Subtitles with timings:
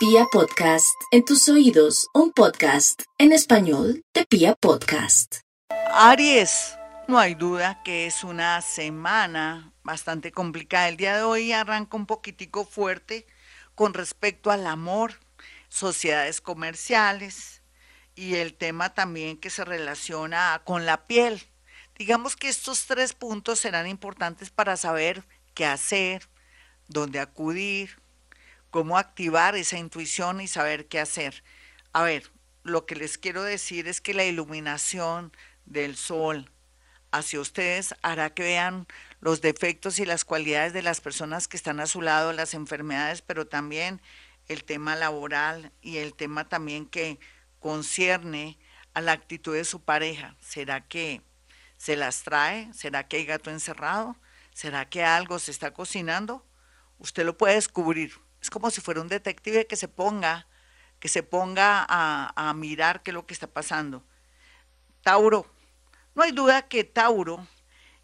[0.00, 5.40] Pia Podcast, en tus oídos, un podcast en español de Pia Podcast.
[5.92, 6.74] Aries,
[7.06, 10.88] no hay duda que es una semana bastante complicada.
[10.88, 13.26] El día de hoy arranca un poquitico fuerte
[13.74, 15.20] con respecto al amor,
[15.68, 17.60] sociedades comerciales
[18.14, 21.42] y el tema también que se relaciona con la piel.
[21.98, 26.26] Digamos que estos tres puntos serán importantes para saber qué hacer,
[26.88, 28.00] dónde acudir,
[28.70, 31.42] cómo activar esa intuición y saber qué hacer.
[31.92, 32.30] A ver,
[32.62, 35.32] lo que les quiero decir es que la iluminación
[35.66, 36.50] del sol
[37.10, 38.86] hacia ustedes hará que vean
[39.20, 43.22] los defectos y las cualidades de las personas que están a su lado, las enfermedades,
[43.22, 44.00] pero también
[44.48, 47.18] el tema laboral y el tema también que
[47.58, 48.58] concierne
[48.94, 50.36] a la actitud de su pareja.
[50.40, 51.22] ¿Será que
[51.76, 52.72] se las trae?
[52.72, 54.16] ¿Será que hay gato encerrado?
[54.54, 56.44] ¿Será que algo se está cocinando?
[56.98, 58.12] Usted lo puede descubrir.
[58.40, 60.46] Es como si fuera un detective que se ponga,
[60.98, 64.02] que se ponga a, a mirar qué es lo que está pasando.
[65.02, 65.46] Tauro,
[66.14, 67.46] no hay duda que Tauro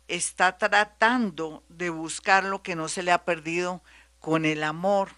[0.08, 3.83] está tratando de buscar lo que no se le ha perdido
[4.20, 5.10] con el amor.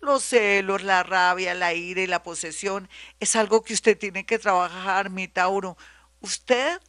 [0.00, 4.38] Los celos, la rabia, la ira y la posesión es algo que usted tiene que
[4.38, 5.76] trabajar, mi Tauro.
[6.20, 6.80] Usted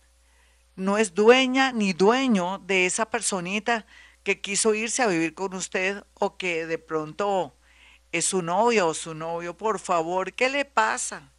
[0.76, 3.86] no es dueña ni dueño de esa personita
[4.28, 7.56] que quiso irse a vivir con usted o que de pronto
[8.12, 9.56] es su novio o su novio.
[9.56, 11.32] Por favor, ¿qué le pasa?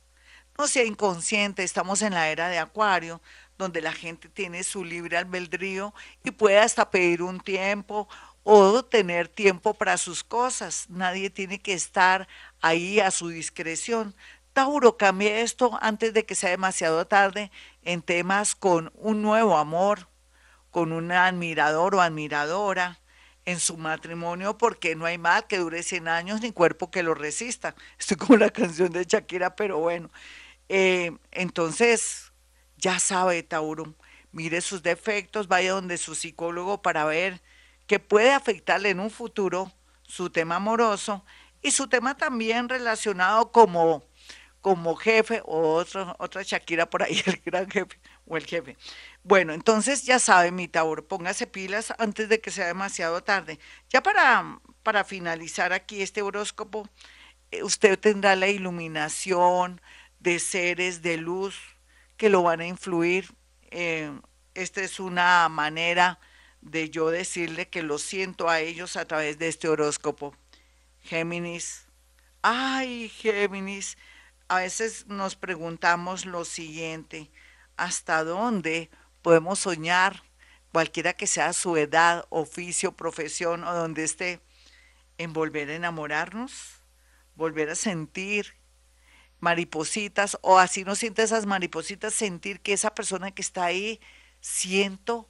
[0.57, 3.21] No sea inconsciente, estamos en la era de Acuario,
[3.59, 5.93] donde la gente tiene su libre albedrío
[6.25, 8.09] y puede hasta pedir un tiempo
[8.43, 10.87] o tener tiempo para sus cosas.
[10.89, 12.27] Nadie tiene que estar
[12.63, 14.17] ahí a su discreción.
[14.55, 17.51] Tauro, cambie esto antes de que sea demasiado tarde
[17.83, 20.09] en temas con un nuevo amor,
[20.71, 23.01] con un admirador o admiradora
[23.45, 27.15] en su matrimonio porque no hay mal que dure 100 años ni cuerpo que lo
[27.15, 27.75] resista.
[27.99, 30.11] Estoy como la canción de Shakira, pero bueno.
[30.69, 32.33] Eh, entonces,
[32.77, 33.95] ya sabe, Tauro,
[34.33, 37.41] mire sus defectos, vaya donde su psicólogo para ver
[37.87, 41.25] qué puede afectarle en un futuro su tema amoroso
[41.63, 44.05] y su tema también relacionado como,
[44.61, 48.77] como jefe o otro, otra Shakira por ahí, el gran jefe o el jefe.
[49.25, 53.59] Bueno, entonces ya sabe, mi Tauro, póngase pilas antes de que sea demasiado tarde.
[53.91, 56.89] Ya para, para finalizar aquí este horóscopo,
[57.51, 59.81] eh, usted tendrá la iluminación
[60.21, 61.57] de seres de luz
[62.17, 63.33] que lo van a influir.
[63.71, 64.11] Eh,
[64.55, 66.19] esta es una manera
[66.61, 70.35] de yo decirle que lo siento a ellos a través de este horóscopo.
[71.03, 71.87] Géminis.
[72.43, 73.97] Ay, Géminis.
[74.49, 77.31] A veces nos preguntamos lo siguiente,
[77.79, 78.91] ¿hasta dónde
[79.23, 80.23] podemos soñar,
[80.73, 84.41] cualquiera que sea su edad, oficio, profesión o donde esté,
[85.17, 86.83] en volver a enamorarnos,
[87.35, 88.55] volver a sentir
[89.41, 94.01] maripositas o así no siente esas maripositas, sentir que esa persona que está ahí,
[94.41, 95.29] siento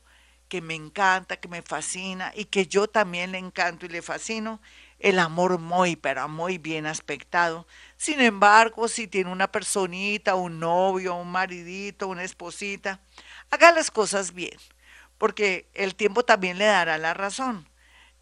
[0.48, 4.60] que me encanta, que me fascina y que yo también le encanto y le fascino,
[4.98, 7.66] el amor muy, pero muy bien aspectado.
[7.96, 13.00] Sin embargo, si tiene una personita, un novio, un maridito, una esposita,
[13.50, 14.58] haga las cosas bien,
[15.18, 17.68] porque el tiempo también le dará la razón.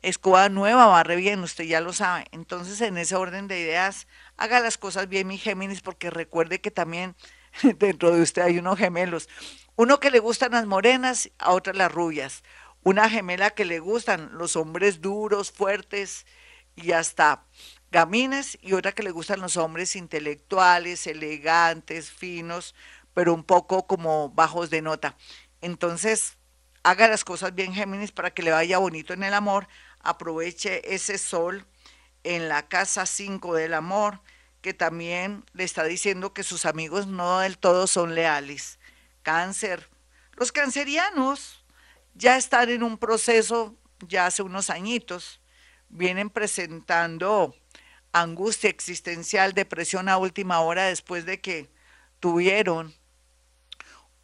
[0.03, 2.27] Escoba nueva barre bien, usted ya lo sabe.
[2.31, 4.07] Entonces, en ese orden de ideas,
[4.37, 7.17] haga las cosas bien, mi Géminis, porque recuerde que también
[7.79, 9.29] dentro de usted hay unos gemelos.
[9.75, 12.43] Uno que le gustan las morenas, a otra las rubias.
[12.83, 16.25] Una gemela que le gustan los hombres duros, fuertes
[16.77, 17.45] y hasta
[17.91, 22.75] gamines, y otra que le gustan los hombres intelectuales, elegantes, finos,
[23.15, 25.17] pero un poco como bajos de nota.
[25.63, 26.37] Entonces,
[26.83, 29.67] haga las cosas bien, Géminis, para que le vaya bonito en el amor.
[30.01, 31.67] Aproveche ese sol
[32.23, 34.21] en la casa 5 del amor,
[34.61, 38.79] que también le está diciendo que sus amigos no del todo son leales.
[39.23, 39.89] Cáncer.
[40.35, 41.65] Los cancerianos
[42.15, 43.75] ya están en un proceso,
[44.07, 45.41] ya hace unos añitos,
[45.89, 47.55] vienen presentando
[48.13, 51.69] angustia existencial, depresión a última hora después de que
[52.21, 52.95] tuvieron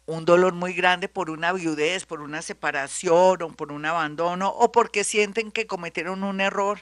[0.05, 4.71] un dolor muy grande por una viudez, por una separación o por un abandono o
[4.71, 6.79] porque sienten que cometieron un error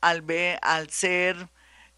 [0.00, 0.24] al,
[0.62, 1.48] al ser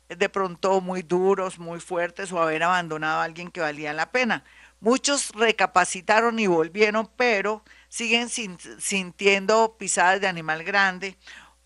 [0.08, 4.44] de pronto muy duros, muy fuertes o haber abandonado a alguien que valía la pena.
[4.80, 11.16] Muchos recapacitaron y volvieron, pero siguen sintiendo pisadas de animal grande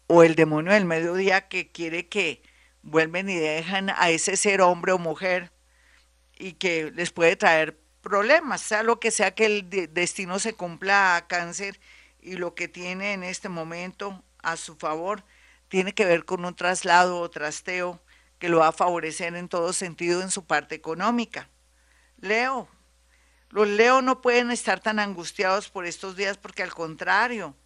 [0.07, 2.43] o el demonio del mediodía que quiere que
[2.83, 5.53] vuelven y dejan a ese ser hombre o mujer
[6.37, 11.17] y que les puede traer problemas, sea lo que sea que el destino se cumpla
[11.17, 11.81] a cáncer
[12.21, 15.25] y lo que tiene en este momento a su favor
[15.69, 18.01] tiene que ver con un traslado o trasteo
[18.39, 21.49] que lo va a favorecer en todo sentido en su parte económica.
[22.21, 22.69] Leo,
[23.49, 27.57] los Leo no pueden estar tan angustiados por estos días porque al contrario,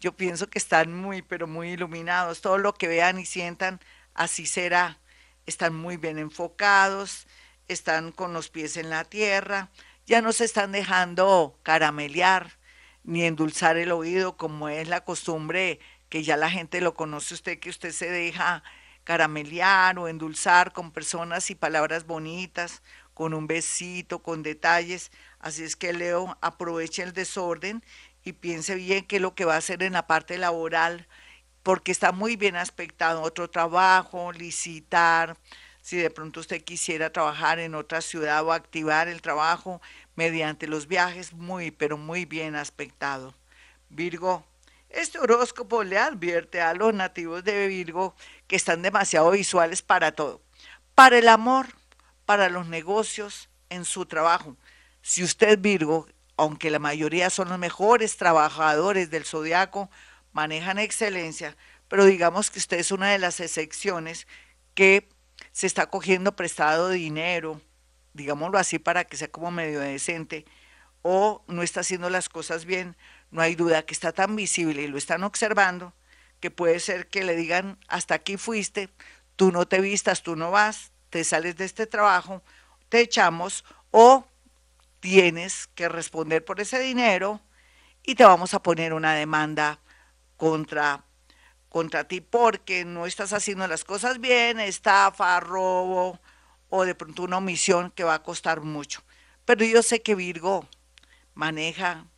[0.00, 2.40] yo pienso que están muy, pero muy iluminados.
[2.40, 3.80] Todo lo que vean y sientan,
[4.14, 4.98] así será.
[5.46, 7.26] Están muy bien enfocados,
[7.68, 9.70] están con los pies en la tierra,
[10.06, 12.58] ya no se están dejando caramelear
[13.04, 17.58] ni endulzar el oído como es la costumbre que ya la gente lo conoce usted,
[17.58, 18.62] que usted se deja
[19.04, 22.82] caramelear o endulzar con personas y palabras bonitas,
[23.14, 25.10] con un besito, con detalles.
[25.38, 27.84] Así es que Leo aproveche el desorden
[28.26, 31.06] y piense bien qué es lo que va a hacer en la parte laboral,
[31.62, 35.36] porque está muy bien aspectado otro trabajo, licitar,
[35.80, 39.80] si de pronto usted quisiera trabajar en otra ciudad o activar el trabajo
[40.16, 43.32] mediante los viajes, muy, pero muy bien aspectado.
[43.90, 44.44] Virgo,
[44.90, 48.16] este horóscopo le advierte a los nativos de Virgo
[48.48, 50.42] que están demasiado visuales para todo,
[50.96, 51.68] para el amor,
[52.24, 54.56] para los negocios, en su trabajo.
[55.00, 59.90] Si usted Virgo, aunque la mayoría son los mejores trabajadores del zodiaco,
[60.32, 61.56] manejan excelencia,
[61.88, 64.26] pero digamos que usted es una de las excepciones
[64.74, 65.08] que
[65.52, 67.60] se está cogiendo prestado dinero,
[68.12, 70.44] digámoslo así para que sea como medio decente,
[71.02, 72.96] o no está haciendo las cosas bien,
[73.30, 75.94] no hay duda que está tan visible y lo están observando
[76.40, 78.90] que puede ser que le digan, hasta aquí fuiste,
[79.36, 82.42] tú no te vistas, tú no vas, te sales de este trabajo,
[82.88, 84.26] te echamos o
[85.06, 87.40] tienes que responder por ese dinero
[88.02, 89.78] y te vamos a poner una demanda
[90.36, 91.04] contra,
[91.68, 96.18] contra ti porque no estás haciendo las cosas bien, estafa, robo
[96.70, 99.04] o de pronto una omisión que va a costar mucho.
[99.44, 100.66] Pero yo sé que Virgo
[101.34, 102.08] maneja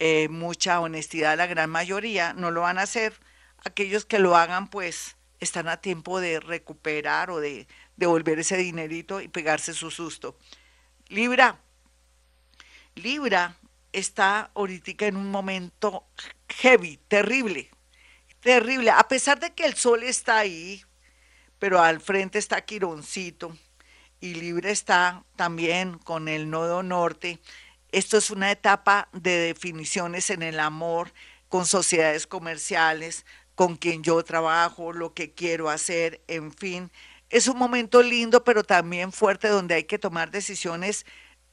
[0.00, 3.20] eh, mucha honestidad, la gran mayoría no lo van a hacer.
[3.64, 9.20] Aquellos que lo hagan, pues están a tiempo de recuperar o de devolver ese dinerito
[9.20, 10.36] y pegarse su susto.
[11.06, 11.60] Libra,
[12.96, 13.56] Libra
[13.92, 16.04] está ahorita en un momento
[16.48, 17.70] heavy, terrible,
[18.40, 18.90] terrible.
[18.90, 20.82] A pesar de que el sol está ahí,
[21.58, 23.56] pero al frente está Quironcito
[24.20, 27.40] y Libra está también con el nodo norte
[27.92, 31.12] esto es una etapa de definiciones en el amor
[31.48, 36.90] con sociedades comerciales, con quien yo trabajo, lo que quiero hacer, en fin.
[37.30, 41.06] Es un momento lindo, pero también fuerte donde hay que tomar decisiones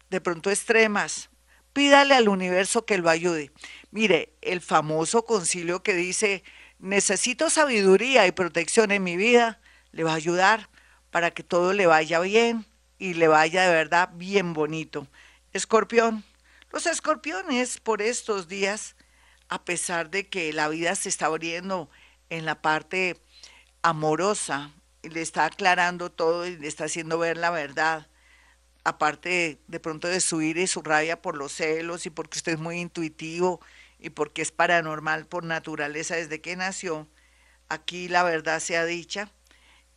[0.10, 1.30] de pronto extremas.
[1.73, 3.51] Pídale al universo que lo ayude.
[3.91, 6.43] Mire, el famoso concilio que dice,
[6.79, 9.59] necesito sabiduría y protección en mi vida,
[9.91, 10.69] le va a ayudar
[11.09, 12.65] para que todo le vaya bien
[12.99, 15.07] y le vaya de verdad bien bonito.
[15.51, 16.23] Escorpión,
[16.71, 18.95] los escorpiones por estos días,
[19.49, 21.89] a pesar de que la vida se está abriendo
[22.29, 23.21] en la parte
[23.81, 24.71] amorosa,
[25.03, 28.07] le está aclarando todo y le está haciendo ver la verdad,
[28.83, 32.53] aparte de, pronto de su ira y su rabia por los celos y porque usted
[32.53, 33.62] es muy intuitivo
[34.00, 37.07] y porque es paranormal por naturaleza desde que nació,
[37.69, 39.31] aquí la verdad sea dicha,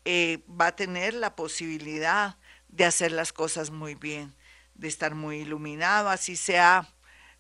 [0.05, 2.37] eh, va a tener la posibilidad
[2.69, 4.35] de hacer las cosas muy bien
[4.79, 6.89] de estar muy iluminado, así sea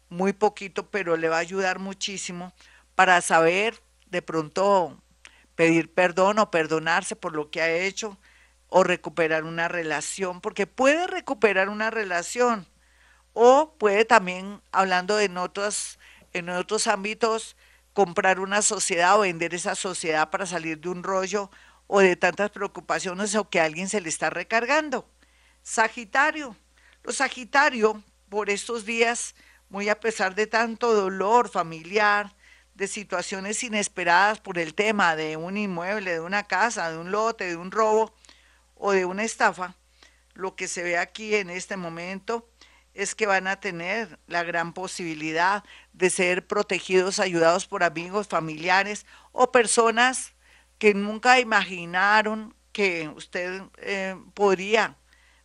[0.08, 2.52] muy poquito, pero le va a ayudar muchísimo
[2.94, 5.00] para saber de pronto
[5.54, 8.19] pedir perdón o perdonarse por lo que ha hecho
[8.68, 12.67] o recuperar una relación, porque puede recuperar una relación
[13.38, 15.98] o puede también, hablando en otros,
[16.32, 17.55] en otros ámbitos,
[17.93, 21.50] comprar una sociedad o vender esa sociedad para salir de un rollo
[21.86, 25.06] o de tantas preocupaciones o que alguien se le está recargando.
[25.62, 26.56] Sagitario,
[27.02, 29.34] los Sagitario, por estos días,
[29.69, 32.34] muy a pesar de tanto dolor familiar,
[32.74, 37.44] de situaciones inesperadas por el tema de un inmueble, de una casa, de un lote,
[37.44, 38.14] de un robo
[38.76, 39.74] o de una estafa,
[40.34, 42.48] lo que se ve aquí en este momento
[42.94, 49.04] es que van a tener la gran posibilidad de ser protegidos, ayudados por amigos, familiares
[49.32, 50.34] o personas
[50.78, 54.96] que nunca imaginaron que usted eh, podría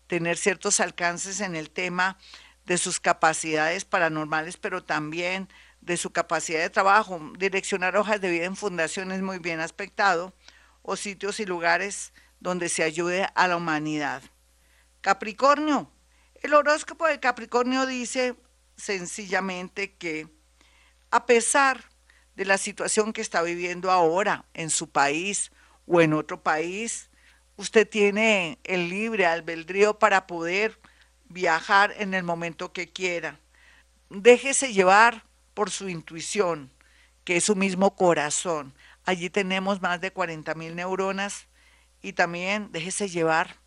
[0.08, 2.18] tener ciertos alcances en el tema
[2.66, 5.48] de sus capacidades paranormales, pero también
[5.82, 10.34] de su capacidad de trabajo, direccionar hojas de vida en fundaciones muy bien aspectado
[10.82, 14.22] o sitios y lugares donde se ayude a la humanidad.
[15.00, 15.90] Capricornio.
[16.42, 18.36] El horóscopo de Capricornio dice
[18.76, 20.28] sencillamente que
[21.12, 21.84] a pesar
[22.36, 25.52] de la situación que está viviendo ahora en su país
[25.86, 27.10] o en otro país,
[27.58, 30.80] usted tiene el libre albedrío para poder
[31.26, 33.40] viajar en el momento que quiera.
[34.10, 36.72] Déjese llevar por su intuición,
[37.24, 38.74] que es su mismo corazón.
[39.06, 41.48] Allí tenemos más de 40 mil neuronas
[42.02, 43.58] y también déjese llevar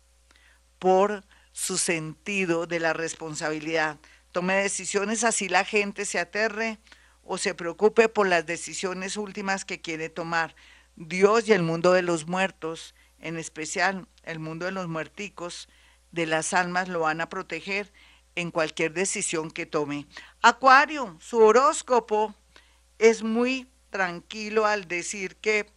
[0.79, 3.97] por su sentido de la responsabilidad.
[4.31, 6.79] Tome decisiones así la gente se aterre
[7.23, 10.55] o se preocupe por las decisiones últimas que quiere tomar.
[10.95, 15.69] Dios y el mundo de los muertos, en especial el mundo de los muerticos,
[16.11, 17.91] de las almas lo van a proteger
[18.35, 20.07] en cualquier decisión que tome.
[20.41, 22.35] Acuario, su horóscopo
[22.99, 25.67] es muy tranquilo al decir que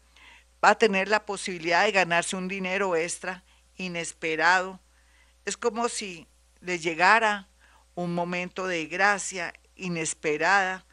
[0.64, 3.44] va a tener la posibilidad de ganarse un dinero extra
[3.76, 4.80] inesperado.
[5.44, 6.26] Es como si
[6.60, 7.48] le llegara
[7.94, 10.84] un momento de gracia inesperada.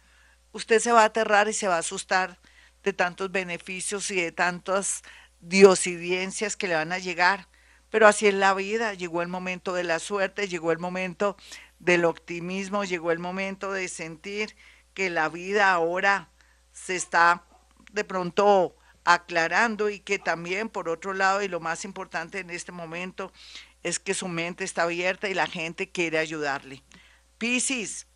[0.51, 2.39] Usted se va a aterrar y se va a asustar
[2.83, 5.03] de tantos beneficios y de tantas
[5.41, 7.47] diosidencias que le van a llegar.
[7.89, 11.37] Pero así es la vida, llegó el momento de la suerte, llegó el momento
[11.79, 14.55] del optimismo, llegó el momento de sentir
[14.93, 16.29] que la vida ahora
[16.71, 17.43] se está
[17.91, 22.71] de pronto aclarando y que también por otro lado y lo más importante en este
[22.71, 23.31] momento
[23.83, 26.83] es que su mente está abierta y la gente quiere ayudarle.
[27.37, 28.07] Piscis.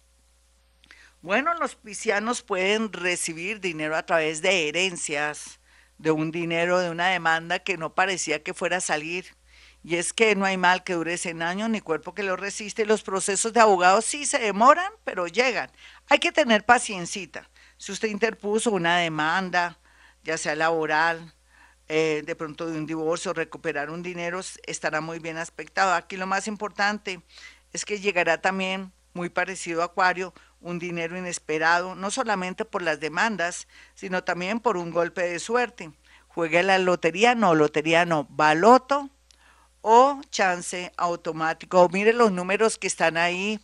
[1.21, 5.59] Bueno, los piscianos pueden recibir dinero a través de herencias,
[5.97, 9.25] de un dinero, de una demanda que no parecía que fuera a salir.
[9.83, 12.85] Y es que no hay mal que dure 100 años ni cuerpo que lo resiste.
[12.85, 15.71] Los procesos de abogados sí se demoran, pero llegan.
[16.07, 17.49] Hay que tener paciencita.
[17.77, 19.78] Si usted interpuso una demanda,
[20.23, 21.33] ya sea laboral,
[21.87, 25.93] eh, de pronto de un divorcio, recuperar un dinero, estará muy bien aspectado.
[25.93, 27.21] Aquí lo más importante
[27.73, 32.99] es que llegará también, muy parecido a Acuario, un dinero inesperado, no solamente por las
[32.99, 35.91] demandas, sino también por un golpe de suerte.
[36.27, 39.09] Juegue la lotería, no, lotería no, baloto
[39.81, 41.89] o chance automático.
[41.89, 43.59] mire los números que están ahí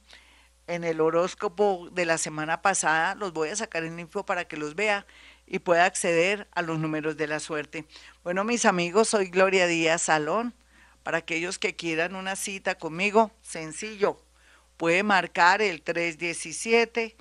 [0.67, 4.57] en el horóscopo de la semana pasada, los voy a sacar en info para que
[4.57, 5.05] los vea
[5.47, 7.85] y pueda acceder a los números de la suerte.
[8.23, 10.53] Bueno, mis amigos, soy Gloria Díaz Salón.
[11.03, 14.19] Para aquellos que quieran una cita conmigo, sencillo,
[14.75, 17.15] puede marcar el 317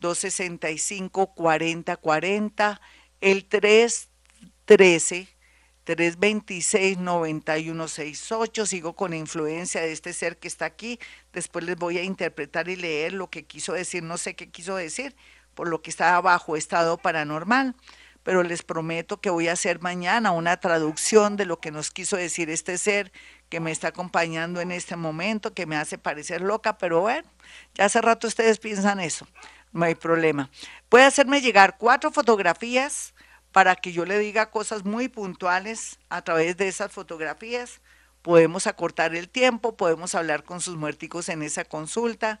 [0.00, 2.80] 265 4040,
[3.20, 5.28] el 313
[5.88, 8.66] 326-9168.
[8.66, 11.00] Sigo con influencia de este ser que está aquí.
[11.32, 14.02] Después les voy a interpretar y leer lo que quiso decir.
[14.02, 15.16] No sé qué quiso decir,
[15.58, 17.74] por lo que está bajo estado paranormal.
[18.22, 22.16] Pero les prometo que voy a hacer mañana una traducción de lo que nos quiso
[22.16, 23.10] decir este ser
[23.48, 27.28] que me está acompañando en este momento, que me hace parecer loca, pero bueno,
[27.74, 29.26] ya hace rato ustedes piensan eso,
[29.72, 30.48] no hay problema.
[30.88, 33.12] Puede hacerme llegar cuatro fotografías
[33.50, 37.80] para que yo le diga cosas muy puntuales a través de esas fotografías.
[38.22, 42.38] Podemos acortar el tiempo, podemos hablar con sus muerticos en esa consulta,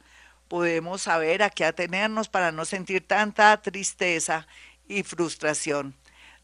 [0.48, 4.46] podemos saber a qué atenernos para no sentir tanta tristeza
[4.88, 5.94] y frustración.